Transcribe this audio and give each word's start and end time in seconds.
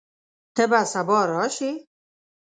ته 0.55 0.63
به 0.69 0.79
سبا 0.93 1.19
راشې؟ 1.31 1.71